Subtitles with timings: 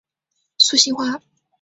[0.57, 1.21] 素兴花